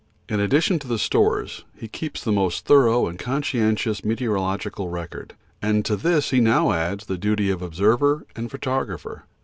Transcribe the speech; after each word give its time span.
In 0.27 0.39
addition 0.39 0.79
to 0.79 0.87
the 0.87 0.97
stores, 0.97 1.63
he 1.75 1.87
keeps 1.87 2.23
the 2.23 2.31
most 2.31 2.65
thorough 2.65 3.05
and 3.05 3.19
conscientious 3.19 4.03
meteorological 4.03 4.89
record, 4.89 5.35
and 5.61 5.85
to 5.85 5.95
this 5.95 6.31
he 6.31 6.39
now 6.39 6.71
adds 6.71 7.05
the 7.05 7.19
duty 7.19 7.51
of 7.51 7.61
observer 7.61 8.25
and 8.35 8.49
photographer. 8.49 9.25